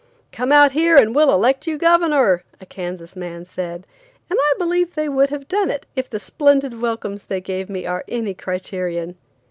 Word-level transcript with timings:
"Come 0.31 0.51
out 0.51 0.71
here 0.71 0.97
and 0.97 1.13
we'll 1.13 1.31
elect 1.31 1.67
you 1.67 1.77
governor," 1.77 2.43
a 2.59 2.65
Kansas 2.65 3.15
man 3.15 3.45
said, 3.45 3.85
and 4.31 4.39
I 4.41 4.53
believe 4.57 4.95
they 4.95 5.07
would 5.07 5.29
have 5.29 5.47
done 5.47 5.69
it, 5.69 5.85
if 5.95 6.09
the 6.09 6.17
splendid 6.19 6.81
welcomes 6.81 7.25
they 7.25 7.39
gave 7.39 7.69
me 7.69 7.85
are 7.85 8.03
any 8.07 8.33
criterion. 8.33 9.15